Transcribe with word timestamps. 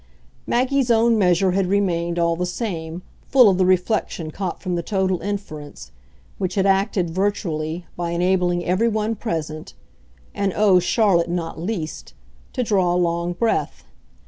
Maggie's 0.47 0.89
own 0.89 1.15
measure 1.19 1.51
had 1.51 1.67
remained, 1.67 2.17
all 2.17 2.35
the 2.35 2.47
same, 2.47 3.03
full 3.27 3.47
of 3.49 3.59
the 3.59 3.67
reflection 3.67 4.31
caught 4.31 4.59
from 4.59 4.73
the 4.73 4.81
total 4.81 5.21
inference; 5.21 5.91
which 6.39 6.55
had 6.55 6.65
acted, 6.65 7.11
virtually, 7.11 7.85
by 7.95 8.09
enabling 8.09 8.65
every 8.65 8.87
one 8.89 9.13
present 9.15 9.75
and 10.33 10.53
oh 10.55 10.79
Charlotte 10.79 11.29
not 11.29 11.59
least! 11.61 12.15
to 12.53 12.63
draw 12.63 12.95
a 12.95 12.95
long 12.97 13.33
breath. 13.33 13.83